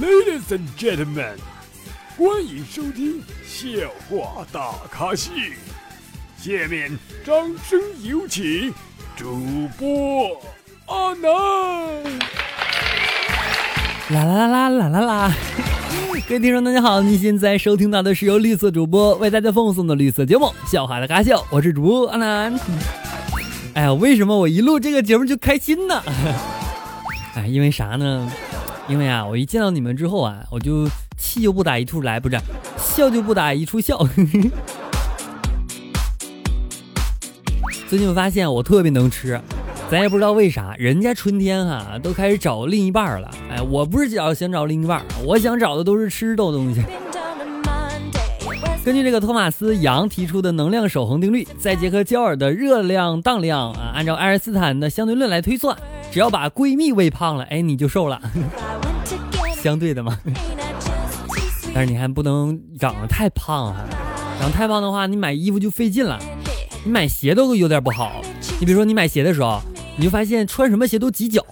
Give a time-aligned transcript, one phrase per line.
[0.00, 1.36] Ladies and gentlemen，
[2.16, 3.68] 欢迎收听笑
[4.08, 5.30] 话大咖秀。
[6.38, 8.72] 下面掌声有请
[9.14, 10.40] 主播
[10.86, 11.30] 阿南。
[14.08, 15.34] 啦啦啦啦啦啦啦！
[16.26, 22.58] 各位听众，大家好，你现在收听到的是由绿色主播为大家奉送的绿色节目《笑话大咖秀》，我是主播阿南。
[23.74, 26.02] 哎呀，为什么我一录这个节目就开心呢？
[27.34, 28.32] 哎，因为啥呢？
[28.90, 32.36] 因为啊，我一见到你们之后啊，我就气就不打一处来，不是
[32.76, 33.96] 笑就不打一处笑。
[37.88, 39.40] 最近我发现我特别能吃，
[39.88, 43.30] 咱也不知道为啥，人家春天哈都开始找另一半了。
[43.48, 46.82] 哎，我不是找想找另一半，我想找的都是吃的东西。
[48.84, 55.76] 根据这个托马斯杨提出的能量守恒定律，再结合焦耳的热量当量啊，按照爱因斯坦的相对论来推算，
[56.10, 58.20] 只要把闺蜜喂胖了，哎，你就瘦了。
[59.62, 60.18] 相对的嘛。
[61.72, 63.84] 但是你还不能长得太胖啊，
[64.40, 66.18] 长得太胖的话，你买衣服就费劲了，
[66.84, 68.20] 你买鞋都有点不好。
[68.58, 69.60] 你比如说你买鞋的时候，
[69.96, 71.44] 你就发现穿什么鞋都挤脚，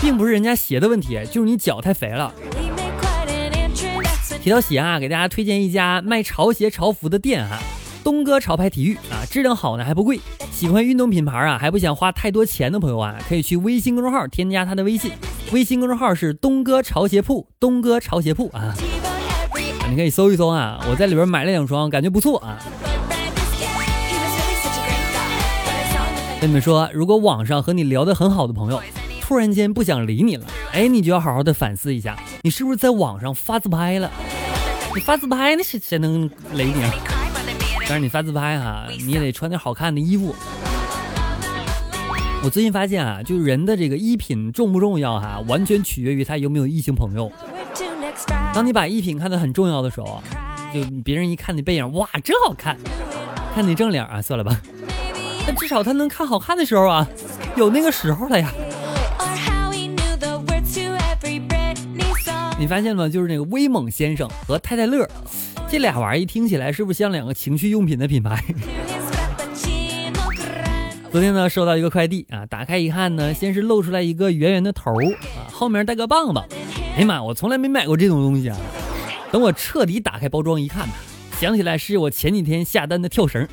[0.00, 2.32] 并不是人家鞋的问题，就是你脚太肥了。
[4.40, 7.58] 提到鞋啊，给大家推荐一家卖潮鞋潮服的店哈，
[8.02, 10.18] 东哥潮牌体育啊，质量好呢还不贵。
[10.62, 15.10] 喜欢运动品牌啊，还不想花太多钱的朋友啊，可以去微信公众号添加他的微信，
[15.50, 18.72] 微信公众号是东哥潮鞋铺，东哥潮鞋铺啊，
[19.90, 22.60] 你可以搜一搜啊，我在里边买了两双，感觉不错啊。
[26.40, 28.80] 跟你们说，如果网上和你聊得很好的朋友，
[29.20, 34.08] 突然间不想理你了，哎，你就要好好的反思一下，你是不是在网上发自拍了？
[34.94, 36.84] 你发自拍那谁谁能雷你？
[36.84, 36.94] 啊？
[37.88, 40.32] 但是你发自拍哈，你也得穿点好看的衣服。
[42.44, 47.30] 我最近发现啊，就是人的这个衣品重不重要哈，完全取决于他有没有异性朋友。
[48.52, 50.20] 当你把衣品看得很重要的时候，
[50.74, 52.76] 就别人一看你背影，哇，真好看！
[53.54, 54.60] 看你正脸啊，算了吧。
[55.46, 57.08] 但至少他能看好看的时候啊，
[57.56, 58.52] 有那个时候了呀。
[62.58, 63.08] 你发现了吗？
[63.08, 65.08] 就是那个威猛先生和太太乐，
[65.68, 68.42] 这俩玩意儿一听起来是不是像两个情趣用品的品牌？
[71.12, 76.42] 昨天呢，收到一个快递啊，打开一看呢，先是露出来一个圆圆的头啊，后面带个棒棒。
[76.96, 78.56] 哎呀妈，我从来没买过这种东西啊！
[79.30, 80.94] 等我彻底打开包装一看呢，
[81.38, 83.46] 想起来是我前几天下单的跳绳。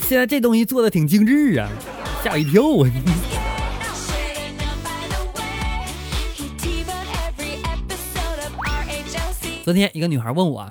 [0.00, 1.68] 现在这东西做的挺精致啊，
[2.22, 2.86] 吓我一跳啊！
[9.64, 10.64] 昨天一个女孩问我，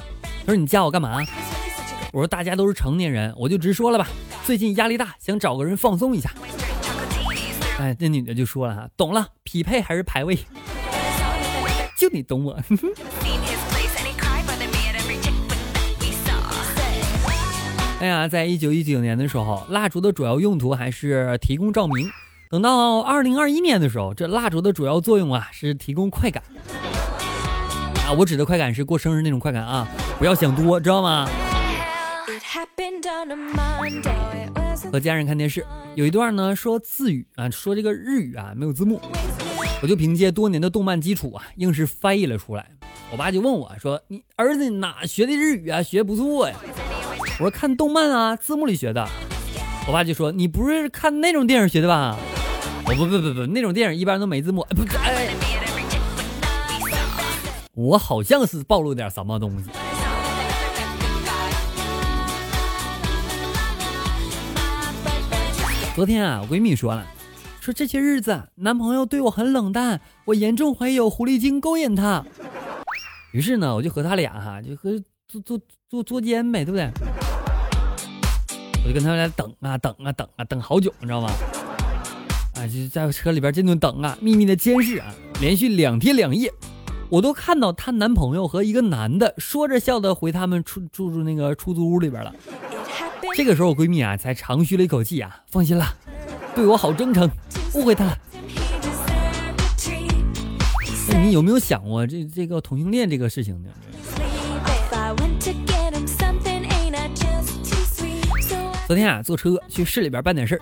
[0.45, 1.19] 她说：“你加我干嘛？”
[2.13, 4.07] 我说：“大家都是成年人，我就直说了吧。
[4.45, 6.29] 最近压力大，想找个人放松一下。”
[7.79, 10.37] 哎，那女的就说了：“哈，懂了，匹配还是排位？
[11.97, 12.59] 就你懂我。
[17.99, 22.11] ”哎呀，在一九一九年的时候，蜡烛的主要用途还是提供照明。
[22.49, 26.43] 等到二零二一年的时候，这蜡烛的主要作用啊是提供快感。
[28.05, 29.87] 啊，我指的快感是过生日那种快感啊，
[30.19, 31.27] 不要想多，知道吗？
[34.91, 35.65] 和家人看电视，
[35.95, 39.01] 有一段呢说字语啊，说这个日语啊没有字幕，
[39.81, 42.67] 我就凭借多年的动漫基础啊，硬是翻译了出来。
[43.11, 45.81] 我爸就问我说：“你儿子哪学的日语啊？
[45.81, 46.55] 学不错呀。”
[47.39, 49.07] 我说：“看动漫啊，字幕里学的。”
[49.87, 52.17] 我爸就说：“你不是看那种电影学的吧？”
[52.85, 55.29] 我不不不不，那种电影一般都没字幕，不哎。
[57.73, 59.69] 我好像是暴露点什么东西。
[65.95, 67.05] 昨天啊，我闺蜜说了，
[67.61, 72.25] 说这些日子男朋友对我很冷淡，我严重怀疑有狐狸精勾引他。
[73.31, 74.91] 于是呢，我就和他俩哈，就和
[75.27, 76.89] 做做做捉奸呗，对不对？
[78.83, 81.29] 我就跟他们俩等啊等啊等啊等好久，你知道吗？
[82.55, 86.51] 啊，就在车里边这顿等啊，秘密的监视啊，连续两天两夜。
[87.09, 92.33] 我都看到她男朋友和一个男的说着笑的回他们出住住那个出租屋里边了。
[93.35, 95.85] 这个时候我闺蜜啊才长吁了一口气啊，放心了，
[96.55, 97.29] 对我好真诚，
[97.73, 98.17] 误会他了。
[101.09, 103.69] 那你有没有想过这这个同性恋这个事情呢？
[108.85, 110.61] 昨天啊坐车去市里边办点事儿，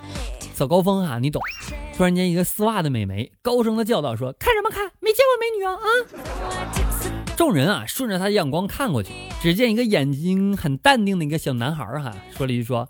[0.53, 1.41] 早高峰啊你懂。
[1.97, 4.91] 突然间，一个丝袜的美眉高声的叫道：“说看什么看？
[4.99, 6.90] 没见过美女啊！”啊！
[7.41, 9.09] 众人啊，顺着他的眼光看过去，
[9.41, 12.87] 只见一个眼睛很淡定的一个小男孩儿哈，说了一句：“说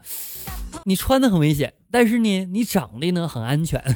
[0.84, 3.82] 你穿的很危险，但是呢，你长得呢很安全。”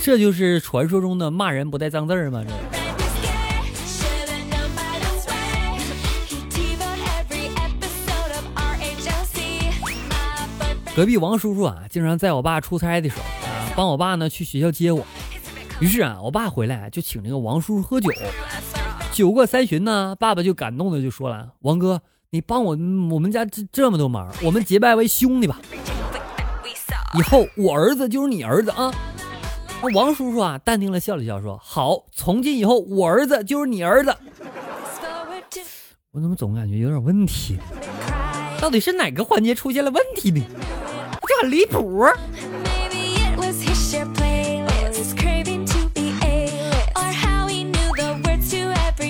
[0.00, 2.44] 这就是传说中的骂人不带脏字儿吗？
[2.46, 2.54] 这。
[10.94, 15.04] 隔壁王叔叔啊，经常在我爸出差的时候啊，帮我爸呢去学校接我。
[15.78, 18.10] 于是啊，我爸回来就请这个王叔叔喝酒。
[19.12, 22.00] 酒过三巡呢，爸爸就感动的就说了：“王哥，
[22.30, 22.70] 你帮我
[23.10, 25.60] 我们家这这么多忙，我们结拜为兄弟吧。
[27.14, 28.92] 以后我儿子就是你儿子啊。”
[29.82, 34.14] 那王叔叔啊，淡定的笑了笑说：“好，从今以后我儿子就是你儿子。”
[36.12, 37.58] 我怎么总感觉有点问题？
[38.58, 40.42] 到底是哪个环节出现了问题呢？
[41.22, 42.06] 这很离谱。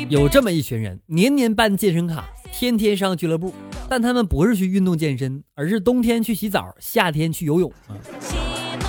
[0.09, 3.53] 有这么一群人，年年办健身卡，天天上俱乐部，
[3.89, 7.99] 但他们不是去运动健身，而是冬天去洗澡，夏天去游泳啊！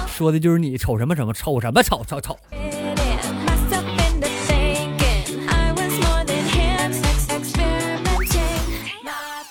[0.08, 2.38] 说的就是你，瞅什么什么，瞅什么瞅瞅瞅。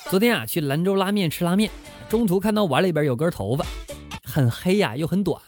[0.09, 1.69] 昨天啊，去兰州拉面吃拉面，
[2.09, 3.67] 中途看到碗里边有根头发，
[4.23, 5.41] 很黑呀，又很短，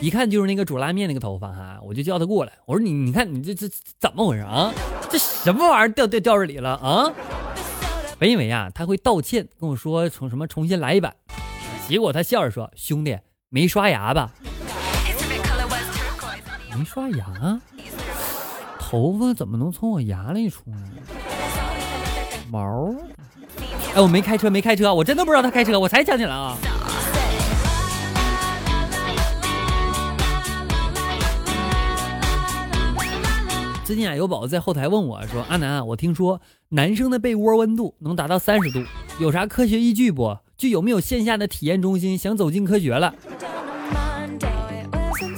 [0.00, 3.68] 一看就是那个煮拉面那个头发哈，我就叫他过来，我说你你看你这这
[4.00, 4.72] 怎么回事啊？
[5.42, 7.10] 什么玩意儿掉掉掉这里了啊？
[8.18, 11.14] 本以为啊他会道歉跟我说重什么重新来一版，
[11.86, 13.16] 结果他笑着说兄弟
[13.48, 14.30] 没刷牙吧？
[16.76, 17.60] 没刷牙？
[18.78, 20.76] 头发怎么能从我牙里出呢？
[22.50, 22.94] 毛？
[23.94, 26.56] 哎，我没开车，没开车，我真的不知道他开车，我才想起来啊。
[33.88, 38.84] 最近啊，有宝子在后台问我说：“阿南啊，我听说男生的被窝温度能达到三十度，
[39.18, 40.36] 有啥科学依据不？
[40.58, 42.18] 就有没有线下的体验中心？
[42.18, 43.14] 想走进科学了。”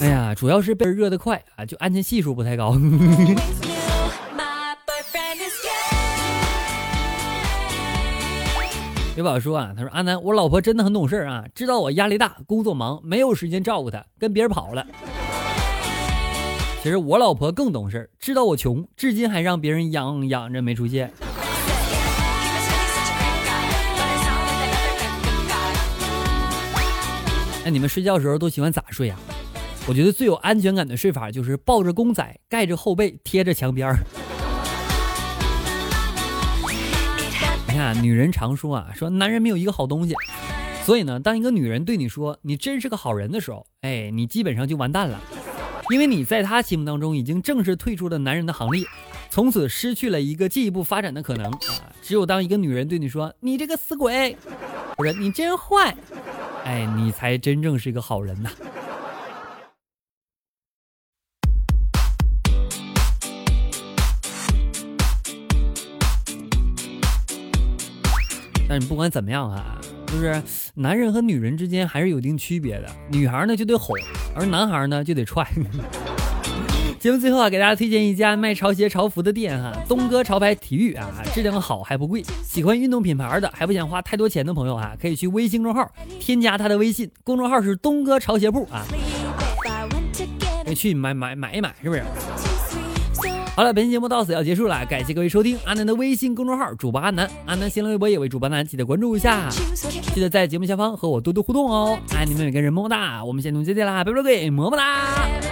[0.03, 2.75] 哎呀，主要是被热得快啊，就安全系数不太高。
[9.15, 14.85] 刘宝说啊，他说阿南，我老婆真的很懂事啊，知道我压力大，工作忙，没有时间照顾她，跟别人跑了。
[16.83, 21.13] 其实我老婆更懂事，知道我穷，至今还让别人养养着没出现。
[27.63, 29.21] 那你们睡觉的时候都喜欢咋睡啊？
[29.87, 33.97] 我觉得最有安全感的睡法就是抱着公仔，盖着后背，贴着墙边儿。
[37.69, 40.15] 你看，女人常说啊，说男人没有一个好东西，
[40.87, 45.21] 所以呢，当一个女人对你说“你真是个好人”的时候，哎，你基本上就完蛋了，
[45.91, 48.87] 因为你在他心目当中已经正式退出了男人的行列，
[49.29, 51.93] 从此失去了一个进一步发展的可能啊。
[52.01, 54.37] 只有当一个女人对你说“你这个死鬼”
[54.97, 55.93] 或者“你真坏”，
[56.65, 58.51] 哎，你才真正是一个好人呐。
[68.69, 69.81] 但是不管怎么样啊，
[70.13, 70.43] 就是
[70.75, 72.89] 男人和女人之间还是有一定区别的。
[73.11, 73.97] 女孩呢就得哄，
[74.35, 75.47] 而男孩呢就得踹。
[76.99, 82.23] 节目最后啊，给大家推荐一家卖潮鞋潮服的店哈，东哥潮牌体育啊，质量好还不贵。
[82.43, 88.85] 喜欢运动品牌的，还不想花太多钱的朋友啊，可以去微信公众号添加他的微信，公众号是东哥潮鞋铺啊，
[90.65, 92.03] 可以去买买买一买，是不是？
[93.61, 99.51] 好了，本期节目到此要结束了，感谢各位收听阿南的微信公众号主播阿南，阿南新浪微博也为主播阿南，记得关注一下，
[100.15, 105.50] 记得在节目下方和我多多互动哦，爱你们每个人，么么哒，我们下期再见啦，拜拜各位，么么哒。